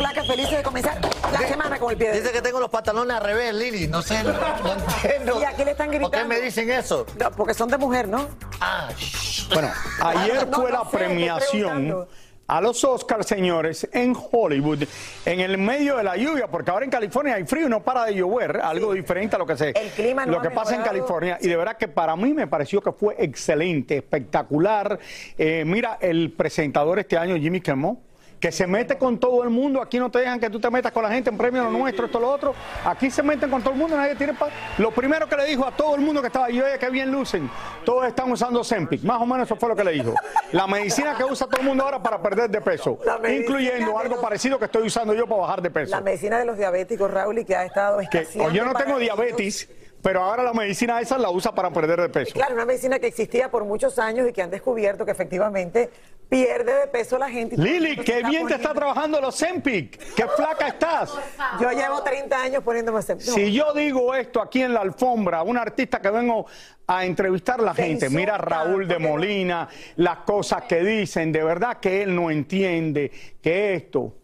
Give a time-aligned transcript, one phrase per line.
[0.00, 1.00] y la Flaca, felices de comenzar
[1.32, 3.86] la semana con el pie Dice que tengo los pantalones al revés, Lili.
[3.86, 4.32] No sé, no,
[4.64, 5.40] no entiendo.
[5.40, 6.18] ¿Y a qué le están ¿Por gritando?
[6.18, 7.06] qué me dicen eso?
[7.18, 8.28] No, porque son de mujer, ¿no?
[8.60, 9.48] Ah, shh.
[9.52, 9.70] Bueno,
[10.02, 12.06] ayer No, fue no la sé, premiación
[12.46, 14.82] a los Oscars, señores, en Hollywood,
[15.24, 18.06] en el medio de la lluvia, porque ahora en California hay frío y no para
[18.06, 20.82] de llover, algo diferente a lo que se El clima no lo que pasa en.
[20.82, 21.38] California.
[21.40, 24.98] Y de verdad que para mí me pareció que fue excelente, espectacular.
[25.38, 27.98] Eh, mira, el presentador este año, Jimmy Kimmel,
[28.40, 29.82] que se mete con todo el mundo.
[29.82, 32.06] Aquí no te dejan que tú te metas con la gente en premio lo nuestro,
[32.06, 32.54] esto, lo otro.
[32.86, 35.66] Aquí se meten con todo el mundo, nadie tiene pa- Lo primero que le dijo
[35.66, 37.50] a todo el mundo que estaba ahí, oye, que bien lucen.
[37.84, 39.02] Todos están usando Zempic.
[39.02, 40.14] Más o menos eso fue lo que le dijo.
[40.52, 42.98] La medicina que usa todo el mundo ahora para perder de peso.
[43.28, 45.90] Incluyendo algo los- parecido que estoy usando yo para bajar de peso.
[45.90, 48.98] La medicina de los diabéticos, Raúl, y que ha estado Que, o yo no tengo
[48.98, 49.68] diabetes,
[50.02, 52.32] pero ahora la medicina esa la usa para perder de peso.
[52.34, 55.90] Claro, una medicina que existía por muchos años y que han descubierto que efectivamente
[56.28, 57.56] pierde de peso la gente.
[57.56, 59.98] Lili, qué bien te está trabajando los Zempic.
[60.14, 61.12] Qué flaca estás.
[61.60, 63.20] Yo llevo 30 años poniéndome ese- no.
[63.20, 66.46] Si yo digo esto aquí en la alfombra, un artista que vengo
[66.86, 71.42] a entrevistar a la Te gente, mira Raúl de Molina, las cosas que dicen, de
[71.42, 73.10] verdad que él no entiende
[73.42, 74.14] que esto.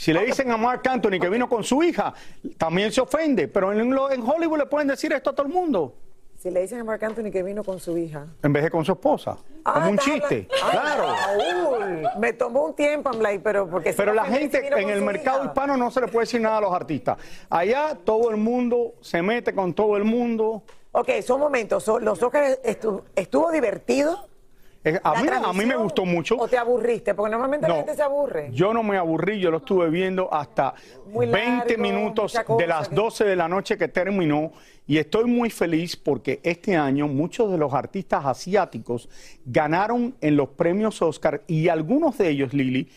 [0.00, 2.14] Si le dicen a Mark Anthony que vino con su hija,
[2.56, 3.92] también se ofende, pero en, en
[4.26, 5.92] Hollywood le pueden decir esto a todo el mundo,
[6.38, 8.24] Si le dicen a Marc Anthony que vino con su hija.
[8.42, 10.48] en vez de con su esposa, Ah, como un chiste.
[10.64, 11.04] Ay, Claro.
[11.14, 15.40] Raúl, me tomó un tiempo, like, pero porque se Pero la gente en el mercado
[15.40, 15.48] hija.
[15.48, 17.18] hispano no se le puede decir nada a los artistas.
[17.50, 20.62] Allá todo el mundo se mete con todo el mundo.
[20.92, 21.86] Ok, son momentos.
[22.00, 24.29] los Oscars estu- estuvo divertido.
[24.82, 26.36] Eh, A mí, a mí me gustó mucho.
[26.38, 27.14] ¿O te aburriste?
[27.14, 28.48] Porque normalmente la gente se aburre.
[28.52, 30.72] Yo no me aburrí, yo lo estuve viendo hasta
[31.06, 34.52] Muy 20 largo, minutos de las que- 12 de la noche que terminó
[34.86, 39.10] y estoy muy feliz porque este año muchos de los artistas asiáticos
[39.44, 42.88] ganaron en los premios Oscar y algunos de ellos, Lili,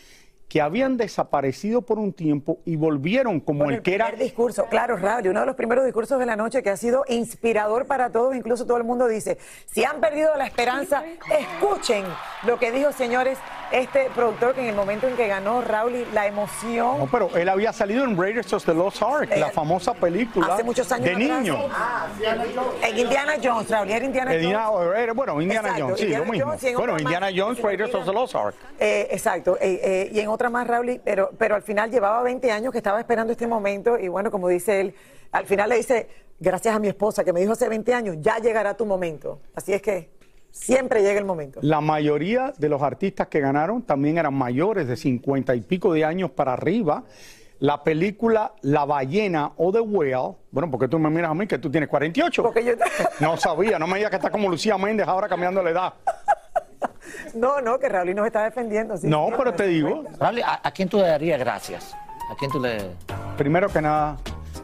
[0.48, 4.96] que habían desaparecido por un tiempo y volvieron como el que era primer discurso, claro,
[4.96, 8.36] Raúl, uno de los primeros discursos de la noche que ha sido inspirador para todos,
[8.36, 11.02] incluso todo el mundo dice, si han perdido la esperanza,
[11.38, 12.04] escuchen
[12.46, 13.38] lo que dijo, señores,
[13.74, 16.98] este productor que en el momento en que ganó Raúl, y la emoción...
[16.98, 20.54] No, pero él había salido en Raiders of the Lost Ark, Eh, la famosa película
[20.54, 21.40] hace muchos años de atrás.
[21.40, 21.58] niño.
[22.82, 24.42] En Indiana Jones, Raúl, era Indiana Jones.
[24.44, 26.50] Indiana- era- bueno, Indiana Exacto, Jones, sí, Indiana lo mismo.
[26.52, 28.54] Jones bueno, Indiana más, Jones, Raiders of the Lost Ark.
[28.78, 32.50] Eh, exacto, eh, eh, y en otra más, Raúl, pero, pero al final llevaba 20
[32.52, 34.94] años que estaba esperando este momento y bueno, como dice él,
[35.32, 36.08] al final le dice,
[36.38, 39.40] gracias a mi esposa que me dijo hace 20 años, ya llegará tu momento.
[39.54, 40.10] Así es que
[40.54, 41.58] siempre llega el momento.
[41.62, 46.04] La mayoría de los artistas que ganaron también eran mayores de 50 y pico de
[46.04, 47.02] años para arriba.
[47.60, 51.58] La película La ballena o The Whale, bueno, porque tú me miras a mí que
[51.58, 52.42] tú tienes 48.
[52.42, 52.72] Porque yo...
[53.20, 55.94] No sabía, no me digas que está como Lucía Méndez ahora cambiando la edad.
[57.34, 58.96] No, no, que Raúl nos está defendiendo.
[58.96, 61.92] sí, No, pero te digo, Raúl, ¿a, a quién tú le darías gracias?
[62.30, 62.78] ¿A quién tú le...?
[63.36, 64.16] primero que nada,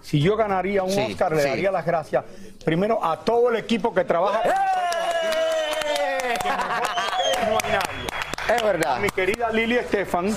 [0.02, 1.48] si yo ganaría un Sí, Oscar, le sí.
[1.48, 2.24] daría las gracias
[2.64, 4.40] primero a todo el equipo que trabaja.
[4.44, 4.50] ¡Eh!
[4.50, 8.06] nosotros aquí, que mejor que ustedes no hay nadie.
[8.54, 8.96] Es verdad.
[8.96, 10.36] a mi querida Lili Estefan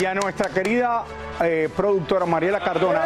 [0.00, 1.04] y a nuestra querida
[1.42, 3.02] eh, productora Mariela Cardona.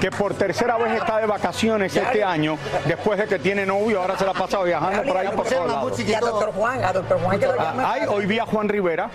[0.00, 2.56] que por tercera vez está de vacaciones este año,
[2.86, 5.70] después de que tiene novio, ahora se la ha pasado viajando por ahí por todos
[5.70, 6.00] lados.
[6.00, 7.82] Y a doctor Juan, a doctor Juan que lo llama.
[7.84, 9.10] Ah, ay, hoy vi a Juan Rivera.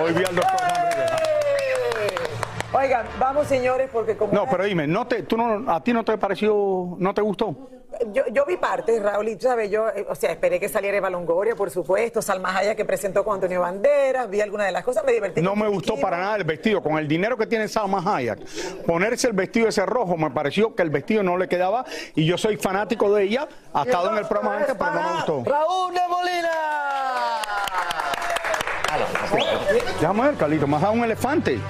[0.00, 0.71] Hoy vi al doctor.
[2.72, 4.32] Oigan, vamos señores, porque como...
[4.32, 7.54] No, pero dime, ¿no te, tú no, ¿a ti no te pareció, no te gustó?
[8.14, 11.10] Yo, yo vi partes, Raúl, y sabes, yo, eh, o sea, esperé que saliera Eva
[11.10, 15.04] Longoria, por supuesto, Salma Hayek que presentó con Antonio Banderas, vi algunas de las cosas,
[15.04, 15.42] me divertí.
[15.42, 16.82] No me gustó para nada el vestido.
[16.82, 18.40] Con el dinero que tiene Salma Hayek,
[18.86, 21.84] ponerse el vestido ese rojo, me pareció que el vestido no le quedaba.
[22.14, 23.46] Y yo soy fanático de ella.
[23.74, 25.42] Ha estado en el programa antes, pero no me gustó.
[25.44, 26.50] Raúl de Molina.
[30.00, 31.60] Déjame ver, Carlito, has dado un elefante.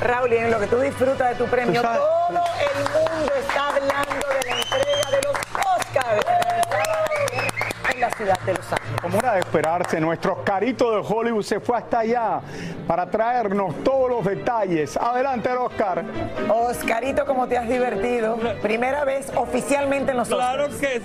[0.00, 1.92] Raúl, y en lo que tú disfrutas de tu premio, todo
[2.28, 5.36] el mundo está hablando de la entrega de los
[5.76, 6.26] Oscars
[7.92, 9.00] en la ciudad de Los Ángeles.
[9.02, 12.40] Como era de esperarse, nuestro Oscarito de Hollywood se fue hasta allá
[12.86, 14.96] para traernos todos los detalles.
[14.96, 16.04] Adelante, Oscar.
[16.48, 18.38] Oscarito, ¿cómo te has divertido?
[18.62, 20.80] Primera vez oficialmente en los Claro Oscars.
[20.80, 21.02] que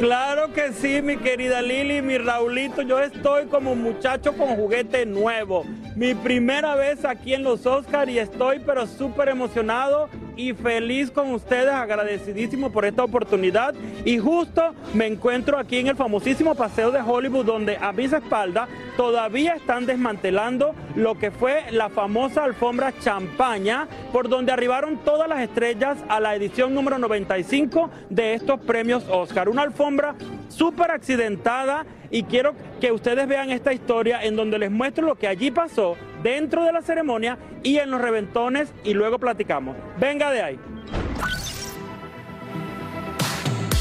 [0.00, 2.80] Claro que sí, mi querida Lili, mi Raulito.
[2.80, 5.66] Yo estoy como muchacho con juguete nuevo.
[6.00, 11.30] Mi primera vez aquí en los Oscars y estoy pero súper emocionado y feliz con
[11.34, 13.74] ustedes, agradecidísimo por esta oportunidad.
[14.06, 18.70] Y justo me encuentro aquí en el famosísimo Paseo de Hollywood donde a mis espaldas
[18.96, 25.40] todavía están desmantelando lo que fue la famosa alfombra champaña por donde arribaron todas las
[25.40, 29.50] estrellas a la edición número 95 de estos premios Oscar.
[29.50, 30.14] Una alfombra
[30.48, 35.28] súper accidentada y quiero que ustedes vean esta historia en donde les muestro lo que
[35.28, 39.76] allí pasó dentro de la ceremonia y en los reventones y luego platicamos.
[39.98, 40.58] Venga de ahí.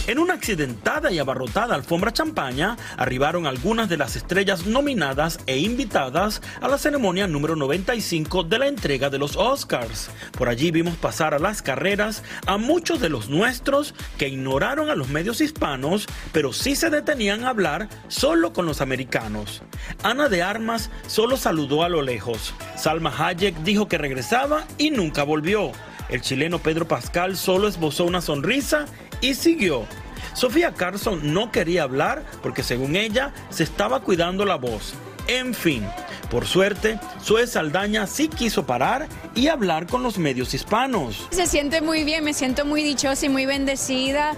[0.09, 6.41] En una accidentada y abarrotada alfombra champaña arribaron algunas de las estrellas nominadas e invitadas
[6.61, 10.09] a la ceremonia número 95 de la entrega de los Oscars.
[10.35, 14.95] Por allí vimos pasar a las carreras a muchos de los nuestros que ignoraron a
[14.95, 19.61] los medios hispanos, pero sí se detenían a hablar solo con los americanos.
[20.01, 22.55] Ana de Armas solo saludó a lo lejos.
[22.75, 25.71] Salma Hayek dijo que regresaba y nunca volvió.
[26.09, 28.85] El chileno Pedro Pascal solo esbozó una sonrisa
[29.21, 29.85] y siguió.
[30.33, 34.93] Sofía Carson no quería hablar porque según ella se estaba cuidando la voz.
[35.27, 35.85] En fin,
[36.31, 41.27] por suerte, Zoe Saldaña sí quiso parar y hablar con los medios hispanos.
[41.29, 44.35] Se siente muy bien, me siento muy dichosa y muy bendecida.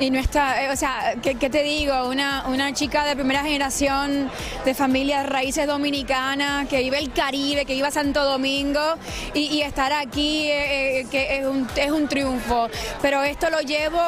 [0.00, 2.08] Y no está, eh, o sea, ¿qué, qué te digo?
[2.08, 4.30] Una, una chica de primera generación
[4.64, 8.80] de familia de raíces dominicanas, que vive el Caribe, que vive a Santo Domingo,
[9.34, 12.68] y, y estar aquí eh, eh, que es un, es un triunfo.
[13.02, 14.00] Pero esto lo llevo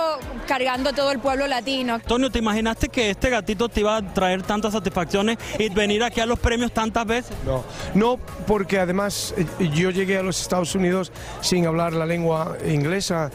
[0.46, 1.96] cargando todo el pueblo latino.
[1.96, 6.20] Antonio, ¿te imaginaste que este gatito te iba a traer tantas satisfacciones y venir aquí
[6.20, 7.36] a los premios tantas veces?
[7.44, 8.16] No, no,
[8.46, 11.12] porque además eh, yo llegué a los Estados Unidos
[11.42, 13.30] sin hablar la lengua inglesa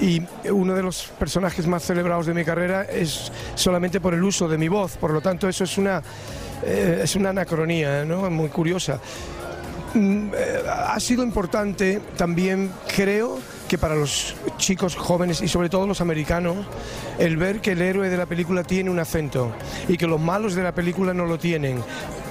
[0.00, 4.48] y uno de los personajes más celebrados de mi carrera es solamente por el uso
[4.48, 6.02] de mi voz, por lo tanto eso es una,
[6.64, 8.28] eh, es una anacronía, ¿no?
[8.30, 9.00] muy curiosa.
[9.94, 15.86] Mm, eh, ha sido importante también, creo, que para los chicos jóvenes y sobre todo
[15.86, 16.56] los americanos,
[17.18, 19.50] el ver que el héroe de la película tiene un acento
[19.88, 21.82] y que los malos de la película no lo tienen,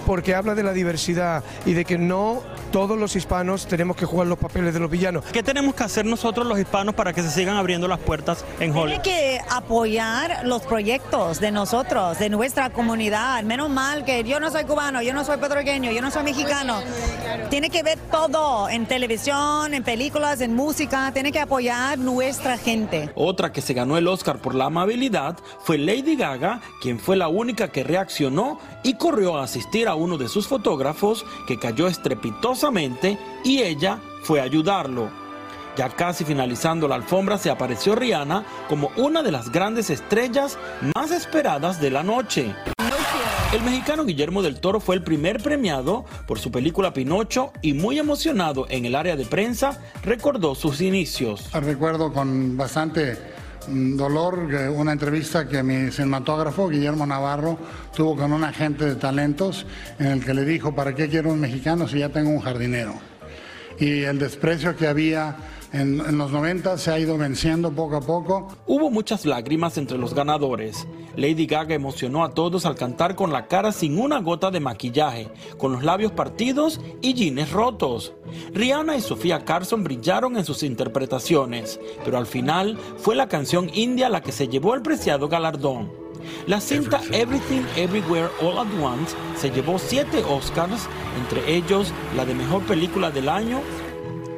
[0.05, 4.27] porque habla de la diversidad y de que no todos los hispanos tenemos que jugar
[4.27, 5.25] los papeles de los villanos.
[5.25, 8.71] ¿Qué tenemos que hacer nosotros los hispanos para que se sigan abriendo las puertas en
[8.71, 9.01] Hollywood?
[9.01, 13.43] Tiene que apoyar los proyectos de nosotros, de nuestra comunidad.
[13.43, 16.79] Menos mal que yo no soy cubano, yo no soy puertorriqueño, yo no soy mexicano.
[17.49, 21.11] Tiene que ver todo en televisión, en películas, en música.
[21.13, 23.09] Tiene que apoyar nuestra gente.
[23.15, 27.27] Otra que se ganó el Oscar por la amabilidad fue Lady Gaga, quien fue la
[27.27, 33.17] única que reaccionó y corrió a asistir a uno de sus fotógrafos que cayó estrepitosamente
[33.43, 35.09] y ella fue a ayudarlo.
[35.77, 40.57] Ya casi finalizando la alfombra se apareció Rihanna como una de las grandes estrellas
[40.95, 42.53] más esperadas de la noche.
[43.53, 47.99] El mexicano Guillermo del Toro fue el primer premiado por su película Pinocho y muy
[47.99, 51.49] emocionado en el área de prensa recordó sus inicios.
[51.51, 53.17] Recuerdo con bastante
[53.67, 57.57] dolor una entrevista que mi cinematógrafo Guillermo Navarro
[57.95, 59.65] tuvo con un agente de talentos
[59.99, 62.95] en el que le dijo, ¿para qué quiero un mexicano si ya tengo un jardinero?
[63.79, 65.35] Y el desprecio que había
[65.73, 68.47] en, en los 90 se ha ido venciendo poco a poco.
[68.67, 70.87] Hubo muchas lágrimas entre los ganadores.
[71.15, 75.29] Lady Gaga emocionó a todos al cantar con la cara sin una gota de maquillaje,
[75.57, 78.13] con los labios partidos y jeans rotos.
[78.53, 84.09] Rihanna y Sofía Carson brillaron en sus interpretaciones, pero al final fue la canción india
[84.09, 85.91] la que se llevó el preciado galardón.
[86.47, 90.87] La cinta Everything Everywhere All at Once se llevó siete Oscars,
[91.17, 93.61] entre ellos la de Mejor Película del Año,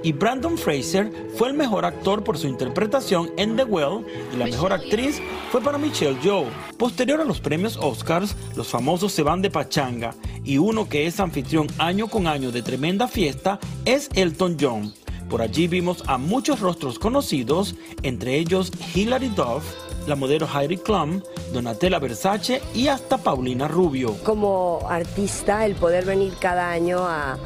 [0.04, 4.46] y Brandon Fraser fue el mejor actor por su interpretación en The Well y la
[4.46, 6.46] mejor actriz fue para Michelle Yeoh.
[6.78, 11.20] Posterior a los premios Oscars, los famosos se van de pachanga y uno que es
[11.20, 14.94] anfitrión año con año de tremenda fiesta es Elton John.
[15.30, 19.64] Por allí vimos a muchos rostros conocidos, entre ellos Hilary Duff,
[20.06, 21.22] la modelo Heidi Klum,
[21.54, 24.16] Donatella Versace y hasta Paulina Rubio.
[24.24, 27.38] Como artista, el poder venir cada año a,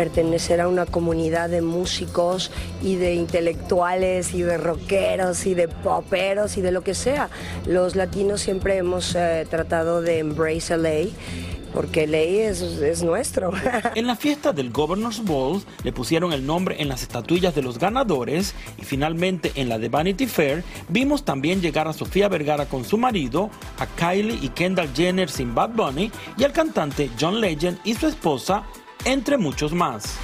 [0.00, 2.50] pertenecer a una comunidad de músicos
[2.82, 7.28] y de intelectuales y de rockeros y de poperos y de lo que sea.
[7.66, 11.10] Los latinos siempre hemos eh, tratado de embrace LA
[11.74, 13.52] porque ley es, es nuestro.
[13.94, 17.78] En la fiesta del Governor's Ball le pusieron el nombre en las estatuillas de los
[17.78, 22.84] ganadores y finalmente en la de Vanity Fair vimos también llegar a Sofía Vergara con
[22.86, 27.78] su marido, a Kylie y Kendall Jenner sin Bad Bunny y al cantante John Legend
[27.84, 28.64] y su esposa,
[29.04, 30.18] entre muchos más.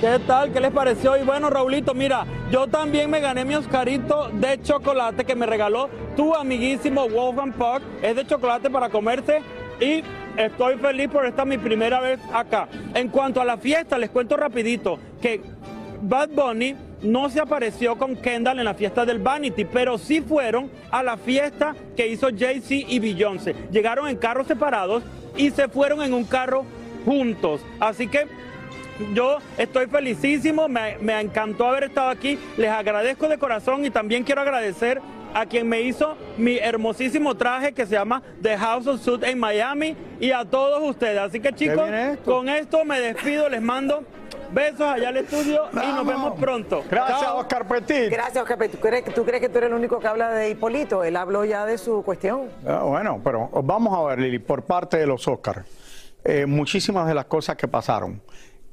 [0.00, 0.50] ¿Qué tal?
[0.50, 1.16] ¿Qué les pareció?
[1.18, 5.90] Y bueno, Raulito, mira, yo también me gané mi Oscarito de chocolate que me regaló
[6.16, 7.82] tu amiguísimo Wolfgang Puck.
[8.00, 9.42] Es de chocolate para comerse
[9.78, 10.02] y
[10.38, 12.66] estoy feliz por esta mi primera vez acá.
[12.94, 15.42] En cuanto a la fiesta, les cuento rapidito que
[16.00, 20.70] Bad Bunny no se apareció con Kendall en la fiesta del Vanity, pero sí fueron
[20.90, 23.54] a la fiesta que hizo Jay-Z y Beyoncé.
[23.70, 25.02] Llegaron en carros separados
[25.36, 26.64] y se fueron en un carro
[27.04, 27.60] juntos.
[27.78, 28.26] Así que
[29.14, 34.24] yo estoy felicísimo, me, me, encantó haber estado aquí, les agradezco de corazón y también
[34.24, 35.00] quiero agradecer
[35.32, 39.38] a quien me hizo mi hermosísimo traje que se llama The House of Suit en
[39.38, 41.18] Miami y a todos ustedes.
[41.18, 41.88] Así que chicos,
[42.24, 44.04] con esto me despido, les mando
[44.52, 46.84] besos allá al estudio y nos vemos pronto.
[46.90, 47.38] Gracias, Chao.
[47.38, 48.10] Oscar Petit.
[48.10, 48.58] Gracias, Oscar.
[48.58, 48.76] Petit.
[48.76, 51.04] ¿Tú crees, ¿Tú crees que tú eres el único que habla de Hipólito?
[51.04, 52.48] Él habló ya de su cuestión.
[52.66, 55.66] Ah, bueno, pero vamos a ver, Lili, por parte de los Oscars,
[56.24, 58.20] eh, muchísimas de las cosas que pasaron.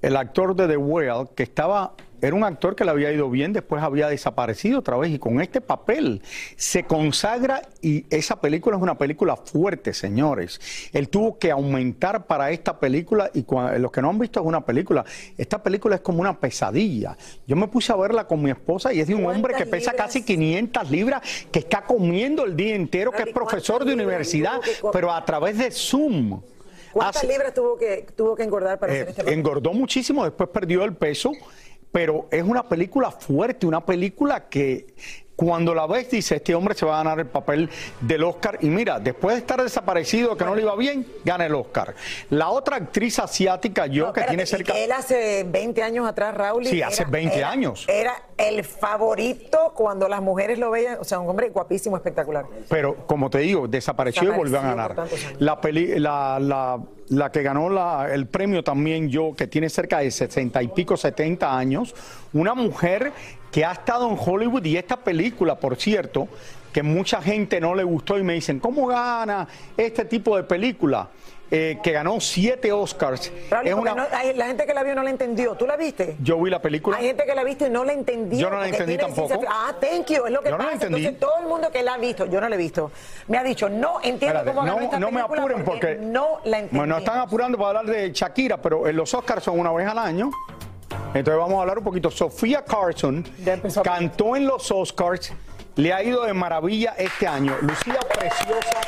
[0.01, 3.53] El actor de The Whale, que estaba, era un actor que le había ido bien,
[3.53, 6.21] después había desaparecido otra vez y con este papel
[6.55, 10.59] se consagra y esa película es una película fuerte, señores.
[10.93, 13.45] Él tuvo que aumentar para esta película y
[13.79, 15.05] los que no han visto es una película,
[15.37, 17.17] esta película es como una pesadilla.
[17.45, 19.93] Yo me puse a verla con mi esposa y es de un hombre que pesa
[19.93, 21.21] casi 500 libras,
[21.51, 24.59] que está comiendo el día entero, que es profesor de universidad,
[24.91, 26.41] pero a través de Zoom.
[26.91, 30.83] ¿Cuántas libras tuvo que, tuvo que engordar para eh, hacer este engordó muchísimo, después perdió
[30.83, 31.31] el peso,
[31.97, 34.93] pero es una película fuerte, una película que
[35.35, 37.67] cuando la ves dice, este hombre se va a ganar el papel
[38.01, 38.59] del Oscar.
[38.61, 41.95] Y mira, después de estar desaparecido, que no le iba bien, gana el Oscar.
[42.29, 44.73] La otra actriz asiática, yo, que Espérate, tiene cerca...
[44.73, 46.67] que él hace 20 años atrás, Raúl.
[46.67, 47.85] Sí, hace 20 era- años.
[47.87, 50.99] Era el favorito cuando las mujeres lo veían.
[50.99, 52.45] O sea, un hombre guapísimo, espectacular.
[52.69, 54.95] Pero como te digo, desapareció y volvió a ganar.
[55.39, 59.99] La, peli- la, la, la que ganó la- el premio también yo, que tiene cerca
[59.99, 61.95] de 60 y pico, 70 años,
[62.33, 63.11] una mujer
[63.51, 66.27] que ha estado en Hollywood y esta película, por cierto,
[66.73, 69.47] que mucha gente no le gustó y me dicen, ¿cómo gana
[69.77, 71.07] este tipo de película?
[71.49, 73.31] Eh, que ganó siete Oscars.
[73.49, 75.55] Raúl, Es una- no- hay- la gente que la vio no la entendió.
[75.55, 76.17] ¿Tú la viste?
[76.21, 76.97] Yo vi la película.
[76.97, 78.37] Hay gente que la viste y no la entendió.
[78.37, 79.29] Yo no la entendí tampoco.
[79.29, 79.49] ciencia.
[79.49, 80.25] Ah, thank you.
[80.25, 80.73] Es lo que Yo no la pasa.
[80.73, 81.05] entendí.
[81.05, 82.91] Entonces, todo el mundo que la ha visto, yo no la he visto,
[83.29, 86.39] me ha dicho, no entiendo Espérate, cómo ganó no, esta no me apuren porque, no
[86.43, 86.77] la entendí.
[86.79, 89.99] Bueno, están apurando para hablar de Shakira, pero en los Oscars son una vez al
[89.99, 90.29] año.
[91.13, 92.11] Entonces vamos a hablar un poquito.
[92.11, 93.25] Sofía Carson
[93.85, 95.31] cantó en los Oscars,
[95.77, 97.55] le ha ido de maravilla este año.
[97.61, 98.81] Lucía Preciosa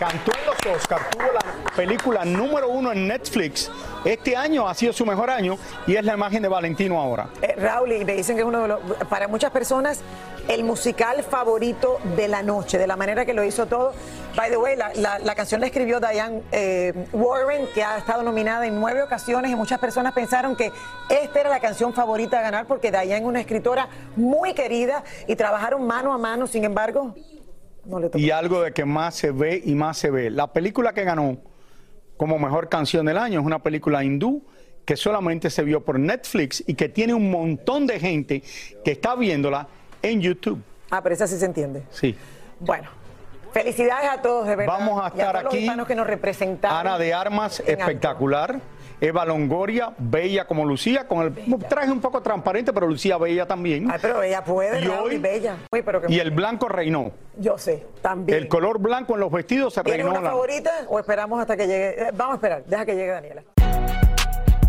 [0.00, 3.70] cantó en los Oscars, tuvo la película número uno en Netflix.
[4.02, 7.28] Este año ha sido su mejor año y es la imagen de Valentino ahora.
[7.42, 8.80] Eh, Raúl, y me dicen que es uno de los,
[9.10, 10.00] para muchas personas,
[10.48, 13.92] el musical favorito de la noche, de la manera que lo hizo todo.
[14.36, 18.66] By the way, la, la- canción la escribió Diane eh, Warren, que ha estado nominada
[18.66, 20.72] en nueve ocasiones y muchas personas pensaron que
[21.10, 25.36] esta era la canción favorita a ganar porque Diane es una escritora muy querida y
[25.36, 27.14] trabajaron mano a mano, sin embargo,
[27.84, 28.18] no le tocó.
[28.18, 30.30] y algo de que más se ve y más se ve.
[30.30, 31.38] La película que ganó
[32.16, 34.42] como mejor canción del año es una película hindú
[34.84, 38.42] que solamente se vio por Netflix y que tiene un montón de gente
[38.84, 39.68] que está viéndola
[40.02, 40.62] en YouTube.
[40.90, 41.84] Ah, pero esa sí se entiende.
[41.90, 42.16] Sí.
[42.58, 42.88] Bueno,
[43.52, 44.78] felicidades a todos, de verdad.
[44.78, 45.86] Vamos a y estar todos los aquí.
[45.86, 46.78] que nos representaron.
[46.78, 48.60] Ana de Armas, alto.
[49.00, 53.90] Eva Longoria, bella como Lucía, con el traje un poco transparente, pero Lucía bella también.
[53.90, 55.56] Ay, pero ella puede, Y hoy- y bella.
[55.72, 57.12] Uy, pero que Y el blanco reinó.
[57.38, 58.36] Yo sé, también.
[58.38, 60.10] El color blanco en los vestidos se ¿Tienes reinó.
[60.12, 61.88] una la- favorita o esperamos hasta que llegue?
[62.02, 63.42] Eh, Vamos a esperar, deja que llegue Daniela.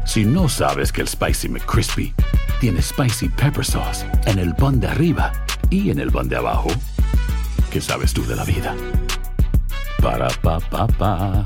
[0.06, 2.14] Si no sabes que el Spicy McCrispy
[2.60, 5.32] tiene Spicy Pepper Sauce en el pan de arriba
[5.70, 6.70] y en el pan de abajo,
[7.72, 8.76] ¿qué sabes tú de la vida?
[10.02, 11.46] Para, pa, pa, pa.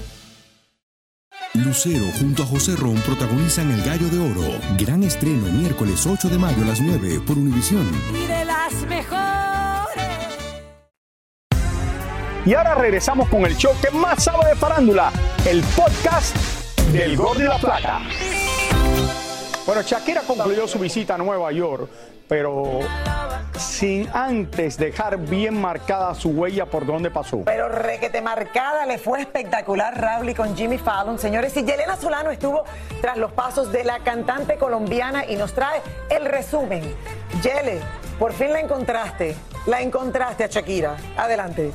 [1.53, 4.57] Lucero junto a José Ron protagonizan El Gallo de Oro.
[4.77, 7.91] Gran estreno miércoles 8 de mayo a las 9 por Univisión.
[8.13, 10.05] Y de las mejores.
[12.45, 15.11] Y ahora regresamos con el show que más sabe de farándula,
[15.45, 16.37] el podcast
[16.93, 17.99] del Gordo y la Plata.
[19.65, 21.89] Bueno, Shakira concluyó su visita a Nueva York,
[22.29, 22.79] pero
[23.61, 27.43] sin antes dejar bien marcada su huella por donde pasó.
[27.45, 31.19] Pero requete marcada le fue espectacular Raúl con Jimmy Fallon.
[31.19, 32.63] Señores, y Yelena Solano estuvo
[33.01, 36.81] tras los pasos de la cantante colombiana y nos trae el resumen.
[37.43, 37.79] Yele,
[38.17, 39.35] por fin la encontraste.
[39.67, 40.97] La encontraste a Shakira.
[41.15, 41.71] Adelante.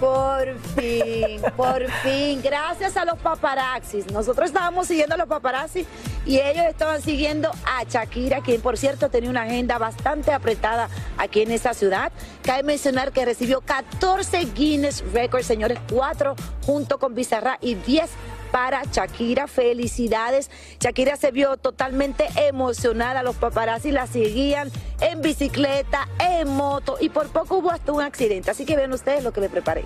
[0.00, 4.10] Por fin, por fin, gracias a los paparazzis.
[4.10, 5.86] Nosotros estábamos siguiendo a los paparazzi
[6.26, 11.42] y ellos estaban siguiendo a Shakira, quien por cierto tenía una agenda bastante apretada aquí
[11.42, 12.12] en esta ciudad.
[12.42, 16.34] Cabe mencionar que recibió 14 Guinness Records, señores, 4
[16.64, 18.10] junto con Bizarra y 10
[18.50, 19.46] para Shakira.
[19.46, 20.50] Felicidades.
[20.78, 23.22] Shakira se vio totalmente emocionada.
[23.22, 28.50] Los paparazzi la seguían en bicicleta, en moto y por poco hubo hasta un accidente.
[28.50, 29.84] Así que ven ustedes lo que me preparé.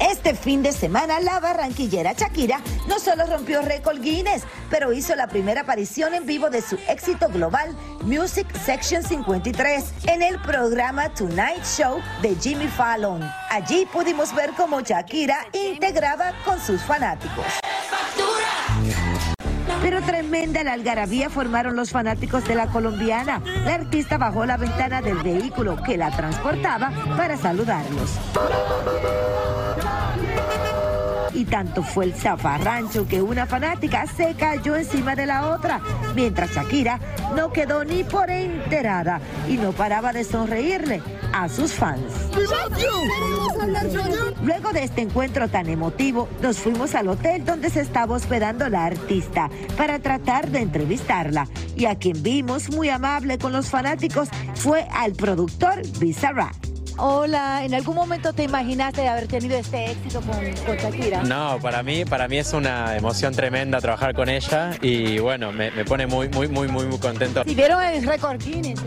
[0.00, 5.28] Este fin de semana, la barranquillera Shakira no solo rompió récord Guinness, pero hizo la
[5.28, 11.64] primera aparición en vivo de su éxito global Music Section 53 en el programa Tonight
[11.64, 13.22] Show de Jimmy Fallon.
[13.50, 17.44] Allí pudimos ver cómo Shakira integraba con sus fanáticos.
[19.82, 23.42] Pero tremenda la algarabía formaron los fanáticos de la colombiana.
[23.64, 28.18] La artista bajó la ventana del vehículo que la transportaba para saludarlos.
[31.34, 35.80] Y tanto fue el zafarrancho que una fanática se cayó encima de la otra,
[36.14, 36.98] mientras Shakira
[37.36, 42.02] no quedó ni por enterada y no paraba de sonreírle a sus fans.
[44.42, 48.86] Luego de este encuentro tan emotivo, nos fuimos al hotel donde se estaba hospedando la
[48.86, 51.46] artista para tratar de entrevistarla.
[51.76, 56.69] Y a quien vimos muy amable con los fanáticos fue al productor Bizarrap.
[56.98, 61.22] Hola, ¿en algún momento te imaginaste de haber tenido este éxito con, con Shakira?
[61.22, 65.70] No, para mí, para mí es una emoción tremenda trabajar con ella y bueno, me,
[65.70, 67.42] me pone muy, muy, muy, muy, muy contento.
[67.46, 68.80] Si vieron el récord Guinness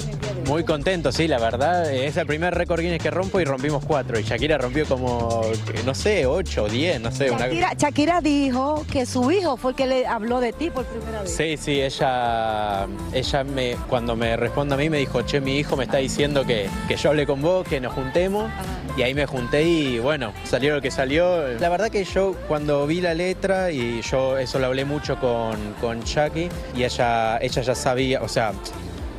[0.47, 1.91] Muy contento, sí, la verdad.
[1.91, 4.19] Es el primer récord Guinness que rompo y rompimos cuatro.
[4.19, 5.41] Y Shakira rompió como,
[5.86, 7.32] no sé, ocho, diez, no sé.
[7.32, 10.86] una- Shakira, Shakira dijo que su hijo fue el que le habló de ti por
[10.86, 11.34] primera vez.
[11.34, 15.77] Sí, sí, ella, ella me, cuando me responde a mí me dijo, che, mi hijo
[15.77, 18.51] me está diciendo que, que yo hablé con vos, que nos juntemos.
[18.97, 21.47] Y ahí me junté y bueno, salió lo que salió.
[21.60, 25.58] La verdad que yo cuando vi la letra y yo eso lo hablé mucho con,
[25.82, 28.51] con Chucky y ella, ella ya sabía, o sea,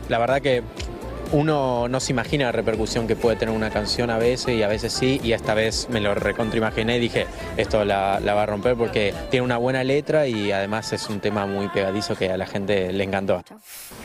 [0.09, 0.63] la verdad que
[1.33, 4.69] uno no se imagina la repercusión que puede tener una canción a veces y a
[4.69, 8.47] veces sí, y esta vez me lo recontraimaginé y dije, esto la, la va a
[8.47, 12.37] romper porque tiene una buena letra y además es un tema muy pegadizo que a
[12.37, 13.43] la gente le encantó.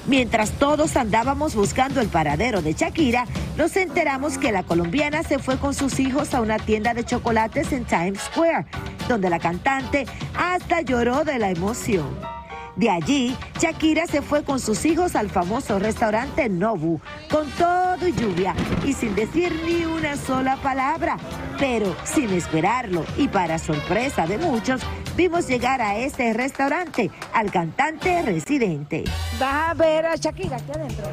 [0.07, 3.25] Mientras todos andábamos buscando el paradero de Shakira,
[3.57, 7.71] nos enteramos que la colombiana se fue con sus hijos a una tienda de chocolates
[7.71, 8.65] en Times Square,
[9.07, 10.05] donde la cantante
[10.35, 12.38] hasta lloró de la emoción.
[12.79, 18.13] De allí, Shakira se fue con sus hijos al famoso restaurante Nobu, con todo y
[18.13, 21.17] lluvia y sin decir ni una sola palabra.
[21.59, 24.79] Pero sin esperarlo y para sorpresa de muchos,
[25.17, 29.03] vimos llegar a este restaurante al cantante residente.
[29.37, 31.05] ¿Vas a ver a Shakira aquí adentro?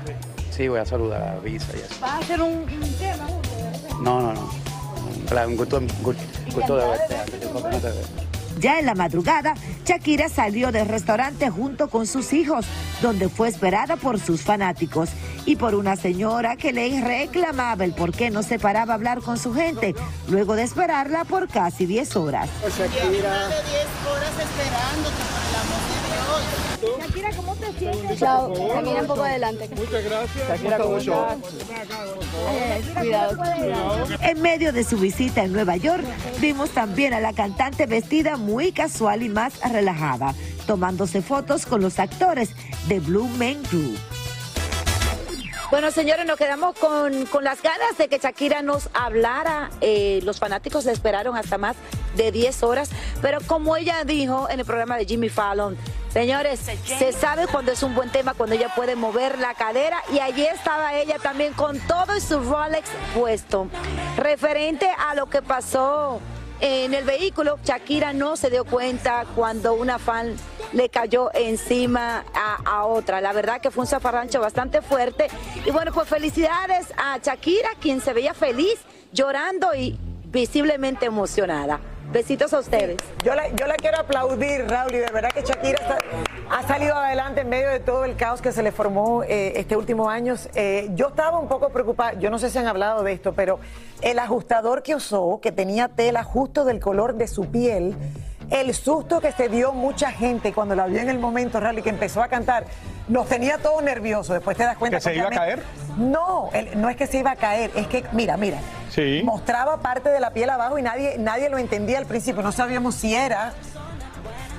[0.53, 1.97] Sí, voy a saludar a Visa y eso.
[2.01, 3.27] ¿Vas a hacer un, un tema?
[4.01, 4.51] No, no, no.
[5.49, 5.89] Un gusto, un
[6.55, 8.36] gusto de verte.
[8.59, 12.67] Ya en la madrugada, Shakira salió del restaurante junto con sus hijos,
[13.03, 15.11] donde fue esperada por sus fanáticos
[15.45, 19.21] y por una señora que le reclamaba el por qué no se paraba a hablar
[19.21, 19.95] con su gente,
[20.29, 22.49] luego de esperarla por casi 10 horas.
[22.63, 23.49] Shakira.
[26.99, 28.19] Shakira, ¿cómo te sientes?
[28.19, 29.69] Chao, camina un poco adelante.
[29.75, 30.49] Muchas gracias.
[30.49, 31.37] Shakira, ¿cómo estás?
[32.99, 33.37] Cuidado.
[34.21, 36.05] En medio de su visita en Nueva York,
[36.41, 40.35] vimos también a la cantante vestida muy casual y más relajada,
[40.67, 42.51] tomándose fotos con los actores
[42.89, 43.99] de Blue Man Group.
[45.71, 49.71] Bueno, señores, nos quedamos con, con las ganas de que Shakira nos hablara.
[49.81, 51.75] Eh, los fanáticos la esperaron hasta más
[52.15, 52.89] de 10 horas,
[53.21, 55.77] pero como ella dijo en el programa de Jimmy Fallon,
[56.17, 60.19] señores, se sabe cuando es un buen tema, cuando ella puede mover la cadera y
[60.19, 63.69] allí estaba ella también con todo su Rolex puesto.
[64.17, 66.23] Referente a lo que pasó
[66.63, 70.35] en el vehículo, Shakira no se dio cuenta cuando una fan
[70.73, 73.21] le cayó encima a, a otra.
[73.21, 75.29] La verdad que fue un zafarrancho bastante fuerte.
[75.67, 78.79] Y bueno, pues felicidades a Shakira, quien se veía feliz,
[79.13, 81.79] llorando y visiblemente emocionada.
[82.13, 82.97] Besitos a ustedes.
[83.25, 85.99] Yo la, yo la quiero aplaudir, Raúl, y de verdad que Shakira
[86.51, 89.77] ha salido adelante en medio de todo el caos que se le formó eh, este
[89.77, 90.35] último año.
[90.55, 93.59] Eh, yo estaba un poco preocupada, yo no sé si han hablado de esto, pero
[94.03, 97.97] el ajustador que usó, que tenía tela justo del color de su piel,
[98.51, 101.83] el susto que se dio mucha gente cuando la vio en el momento, Raúl, y
[101.83, 102.65] que empezó a cantar,
[103.09, 104.35] nos tenía todos nerviosos.
[104.35, 105.63] Después te das cuenta ¿Que se iba a obviamente-
[105.97, 108.59] No, el- no es que se iba a caer, es que, mira, mira,
[108.91, 109.23] Sí.
[109.25, 112.43] mostraba parte de la piel abajo y nadie, nadie lo entendía al principio.
[112.43, 113.53] No sabíamos si era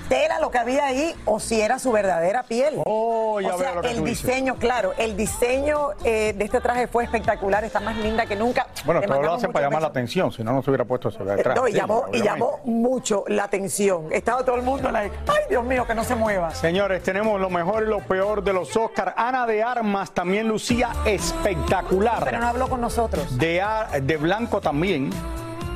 [0.08, 2.82] tela lo que había ahí o si era su verdadera piel.
[2.86, 4.26] Oh, ya o veo sea, lo que el tú dices.
[4.26, 8.68] diseño, claro, el diseño eh, de este traje fue espectacular, está más linda que nunca.
[8.86, 11.10] Bueno, Le todo lo hacen para llamar la atención, si no, no se hubiera puesto
[11.10, 11.56] eso detrás.
[11.56, 14.08] No, y Sí, llamó, y llamó mucho la atención.
[14.12, 16.54] Estaba todo el mundo like, ay Dios mío, que no se mueva.
[16.56, 19.14] Señores, tenemos lo mejor y lo peor de los Oscars.
[19.16, 22.24] Ana de Armas también lucía espectacular.
[22.24, 23.38] Pero no habló con nosotros.
[23.38, 25.10] De, Ar- de Blanco también.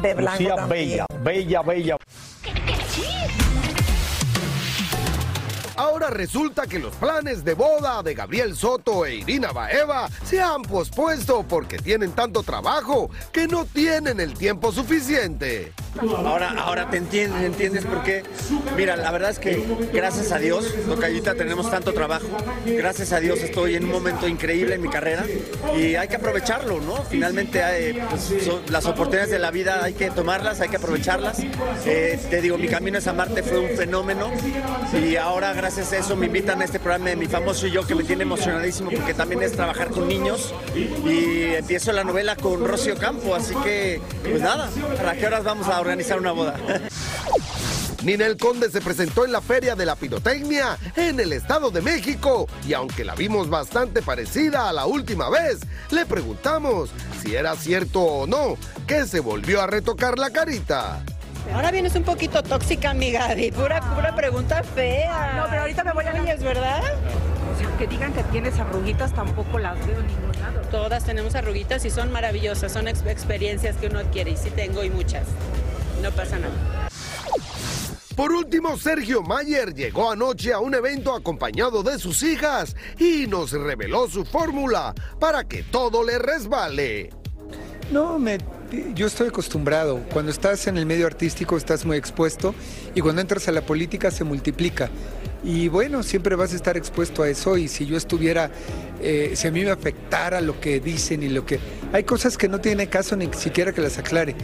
[0.01, 0.89] De Blanco lucía también.
[0.89, 1.97] bella, bella, bella.
[5.81, 10.61] Ahora resulta que los planes de boda de Gabriel Soto e Irina Baeva se han
[10.61, 15.73] pospuesto porque tienen tanto trabajo que no tienen el tiempo suficiente.
[15.99, 18.23] Ahora, ahora te entiendes, entiendes por qué.
[18.77, 22.27] Mira, la verdad es que gracias a Dios, Tocayita, tenemos tanto trabajo.
[22.65, 25.25] Gracias a Dios estoy en un momento increíble en mi carrera
[25.77, 26.95] y hay que aprovecharlo, ¿no?
[27.03, 28.31] Finalmente eh, pues,
[28.69, 31.39] las oportunidades de la vida hay que tomarlas, hay que aprovecharlas.
[31.85, 34.31] Eh, te digo, mi camino a Marte fue un fenómeno
[34.93, 37.85] y ahora gracias a eso me invitan a este programa de Mi Famoso y Yo
[37.85, 42.65] que me tiene emocionadísimo porque también es trabajar con niños y empiezo la novela con
[42.65, 46.55] Rocío Campo, así que pues nada, ¿para qué horas vamos a organizar una boda?
[48.03, 52.47] Ninel Conde se presentó en la Feria de la Pirotecnia en el Estado de México
[52.67, 55.59] y aunque la vimos bastante parecida a la última vez,
[55.91, 56.89] le preguntamos
[57.21, 61.03] si era cierto o no que se volvió a retocar la carita.
[61.53, 63.51] Ahora vienes un poquito tóxica, mi Gaby.
[63.51, 65.33] Pura, pura pregunta fea.
[65.35, 66.81] No, pero ahorita me voy a es ¿verdad?
[67.77, 70.61] Que digan que tienes arruguitas tampoco las veo en ningún lado.
[70.71, 72.71] Todas tenemos arruguitas y son maravillosas.
[72.71, 75.23] Son ex- experiencias que uno adquiere y sí tengo y muchas.
[76.01, 76.89] No pasa nada.
[78.15, 83.51] Por último, Sergio Mayer llegó anoche a un evento acompañado de sus hijas y nos
[83.51, 87.09] reveló su fórmula para que todo le resbale.
[87.91, 88.37] No, me,
[88.93, 90.01] yo estoy acostumbrado.
[90.11, 92.53] Cuando estás en el medio artístico estás muy expuesto
[92.93, 94.89] y cuando entras a la política se multiplica.
[95.43, 98.51] Y bueno, siempre vas a estar expuesto a eso y si yo estuviera,
[99.01, 101.59] eh, si a mí me afectara lo que dicen y lo que...
[101.93, 104.35] Hay cosas que no tiene caso ni siquiera que las aclare.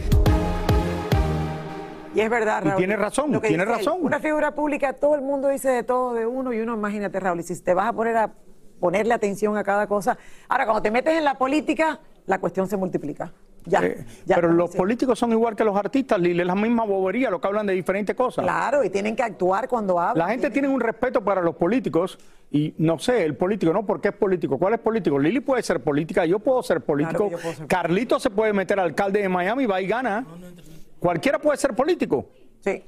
[2.18, 2.78] Y es verdad, Y Raúl.
[2.78, 3.68] tiene razón, tiene él.
[3.68, 3.98] razón.
[4.00, 7.38] Una figura pública, todo el mundo dice de todo de uno y uno, imagínate, Raúl,
[7.40, 8.30] y si te vas a poner a
[8.80, 10.18] ponerle atención a cada cosa.
[10.48, 13.32] Ahora, cuando te metes en la política, la cuestión se multiplica.
[13.66, 13.84] Ya.
[13.84, 17.28] Eh, ya, pero los políticos son igual que los artistas, Lili, es la misma bobería,
[17.30, 18.44] lo que hablan de diferentes cosas.
[18.44, 20.26] Claro, y tienen que actuar cuando hablan.
[20.26, 22.18] La gente tiene un respeto para los políticos
[22.50, 23.84] y no sé, el político, ¿no?
[23.84, 24.58] ¿Por qué es político?
[24.58, 25.18] ¿Cuál es político?
[25.18, 27.28] Lili puede ser política, yo puedo ser político.
[27.30, 30.24] puedo ser Carlito se puede meter alcalde de Miami, va y gana.
[30.98, 32.28] Cualquiera puede ser político.
[32.60, 32.84] Sí.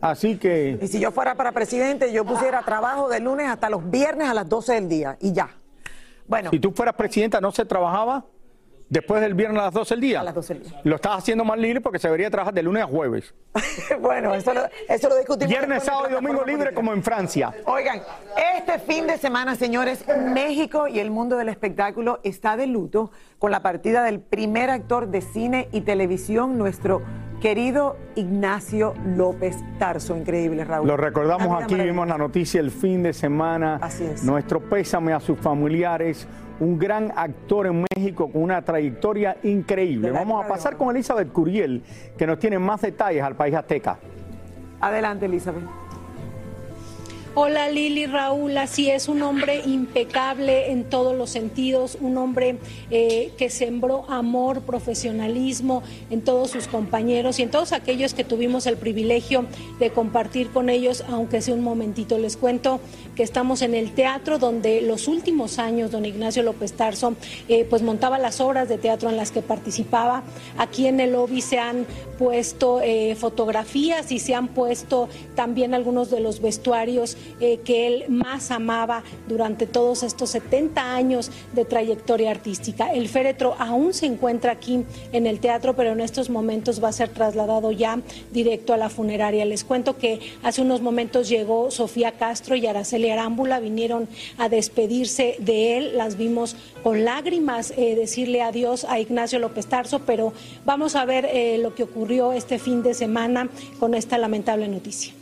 [0.00, 0.78] Así que...
[0.80, 4.34] Y si yo fuera para presidente, yo pusiera trabajo de lunes hasta los viernes a
[4.34, 5.50] las 12 del día y ya.
[6.26, 8.24] Bueno, Si tú fueras presidenta, ¿no se trabajaba
[8.90, 10.20] después del viernes a las 12 del día?
[10.20, 10.80] A las 12 del día.
[10.84, 13.32] Lo estás haciendo mal, Lili, porque se debería trabajar de lunes a jueves.
[14.00, 15.48] bueno, eso lo, eso lo discutimos.
[15.48, 17.54] Viernes, sábado y domingo libre como en Francia.
[17.64, 18.02] Oigan,
[18.58, 23.50] este fin de semana, señores, México y el mundo del espectáculo está de luto con
[23.50, 27.02] la partida del primer actor de cine y televisión, nuestro
[27.40, 30.16] querido Ignacio López Tarso.
[30.16, 30.86] Increíble, Raúl.
[30.86, 33.78] Lo recordamos aquí, vimos la noticia el fin de semana.
[33.80, 34.22] Así es.
[34.24, 36.28] Nuestro pésame a sus familiares.
[36.60, 40.10] Un gran actor en México con una trayectoria increíble.
[40.10, 41.82] Vamos a pasar con Elizabeth Curiel,
[42.16, 43.98] que nos tiene más detalles al país azteca.
[44.80, 45.64] Adelante, Elizabeth.
[47.36, 52.58] Hola Lili, Raúl, así es, un hombre impecable en todos los sentidos, un hombre
[52.90, 58.66] eh, que sembró amor, profesionalismo en todos sus compañeros y en todos aquellos que tuvimos
[58.66, 59.46] el privilegio
[59.78, 62.18] de compartir con ellos, aunque sea un momentito.
[62.18, 62.80] Les cuento
[63.14, 67.14] que estamos en el teatro donde los últimos años don Ignacio López Tarso
[67.48, 70.24] eh, pues montaba las obras de teatro en las que participaba.
[70.58, 71.86] Aquí en el lobby se han
[72.18, 78.04] puesto eh, fotografías y se han puesto también algunos de los vestuarios eh, que él
[78.08, 82.92] más amaba durante todos estos 70 años de trayectoria artística.
[82.92, 86.92] El féretro aún se encuentra aquí en el teatro, pero en estos momentos va a
[86.92, 88.00] ser trasladado ya
[88.32, 89.44] directo a la funeraria.
[89.44, 95.36] Les cuento que hace unos momentos llegó Sofía Castro y Araceli Arámbula, vinieron a despedirse
[95.38, 100.32] de él, las vimos con lágrimas eh, decirle adiós a Ignacio López Tarso, pero
[100.64, 105.19] vamos a ver eh, lo que ocurrió este fin de semana con esta lamentable noticia.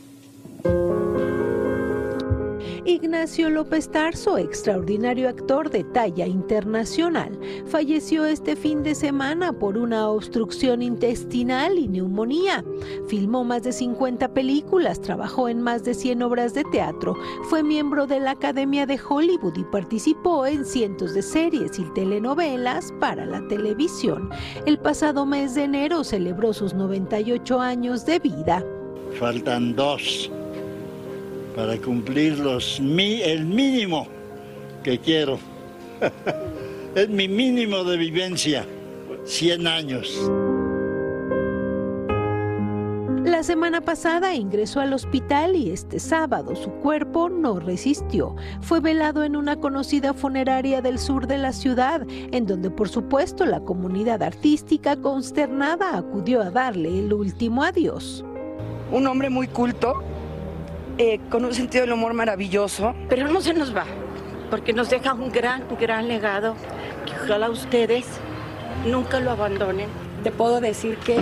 [2.85, 10.09] Ignacio López Tarso, extraordinario actor de talla internacional, falleció este fin de semana por una
[10.09, 12.63] obstrucción intestinal y neumonía.
[13.07, 17.15] Filmó más de 50 películas, trabajó en más de 100 obras de teatro,
[17.49, 22.93] fue miembro de la Academia de Hollywood y participó en cientos de series y telenovelas
[22.99, 24.29] para la televisión.
[24.65, 28.63] El pasado mes de enero celebró sus 98 años de vida.
[29.19, 30.31] Faltan dos
[31.55, 34.07] para cumplir los, el mínimo
[34.83, 35.39] que quiero.
[36.95, 38.65] es mi mínimo de vivencia,
[39.25, 40.29] 100 años.
[43.25, 48.35] La semana pasada ingresó al hospital y este sábado su cuerpo no resistió.
[48.61, 53.45] Fue velado en una conocida funeraria del sur de la ciudad, en donde por supuesto
[53.45, 58.25] la comunidad artística consternada acudió a darle el último adiós.
[58.91, 60.01] Un hombre muy culto,
[61.01, 62.93] eh, con un sentido del humor maravilloso.
[63.07, 63.85] Pero no se nos va,
[64.49, 66.55] porque nos deja un gran, gran legado
[67.05, 68.05] que ojalá ustedes
[68.85, 69.87] nunca lo abandonen.
[70.23, 71.17] Te puedo decir que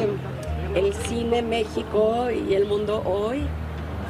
[0.74, 3.46] el cine México y el mundo hoy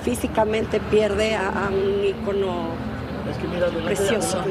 [0.04, 2.70] físicamente pierde a, un ícono
[3.84, 4.42] precioso.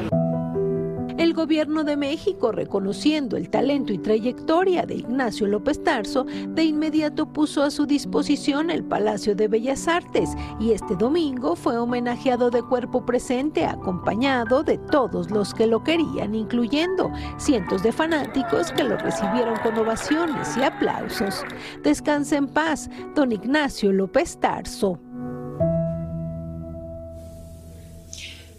[1.17, 7.33] El gobierno de México, reconociendo el talento y trayectoria de Ignacio López Tarso, de inmediato
[7.33, 12.61] puso a su disposición el Palacio de Bellas Artes y este domingo fue homenajeado de
[12.61, 18.95] cuerpo presente acompañado de todos los que lo querían, incluyendo cientos de fanáticos que lo
[18.97, 21.43] recibieron con ovaciones y aplausos.
[21.83, 24.99] Descansa en paz, don Ignacio López Tarso.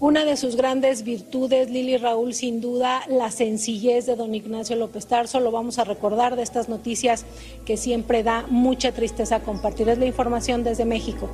[0.00, 5.08] Una de sus grandes virtudes, Lili Raúl, sin duda, la sencillez de don Ignacio López
[5.08, 5.40] Tarso.
[5.40, 7.26] Lo vamos a recordar de estas noticias
[7.66, 9.88] que siempre da mucha tristeza compartir.
[9.88, 11.28] Es la información desde México.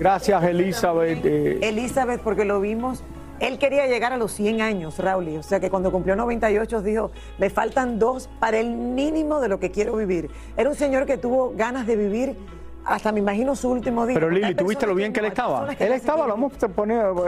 [0.00, 1.24] Gracias, Elizabeth.
[1.24, 1.60] Eh.
[1.62, 3.04] Elizabeth, porque lo vimos.
[3.38, 5.28] Él quería llegar a los 100 años, Raúl.
[5.36, 9.60] O sea que cuando cumplió 98 dijo, me faltan dos para el mínimo de lo
[9.60, 10.28] que quiero vivir.
[10.56, 12.36] Era un señor que tuvo ganas de vivir
[12.84, 14.14] hasta me imagino su último día.
[14.14, 15.68] Pero Lili, ¿tuviste lo bien que él estaba?
[15.78, 16.52] Él estaba, lo hemos,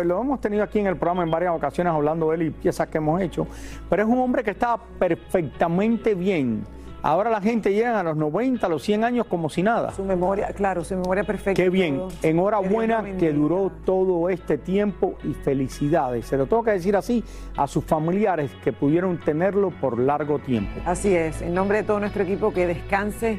[0.04, 2.88] lo hemos tenido aquí en el programa en varias ocasiones hablando de él y piezas
[2.88, 3.46] que hemos hecho,
[3.88, 6.64] pero es un hombre que estaba perfectamente bien.
[7.04, 9.92] Ahora la gente llega a los 90, a los 100 años como si nada.
[9.92, 11.62] Su memoria, claro, su memoria perfecta.
[11.62, 12.00] Qué bien.
[12.22, 16.24] Enhorabuena que duró todo este tiempo y felicidades.
[16.24, 17.22] Se lo tengo que decir así
[17.58, 20.80] a sus familiares que pudieron tenerlo por largo tiempo.
[20.86, 21.42] Así es.
[21.42, 23.38] En nombre de todo nuestro equipo, que descanse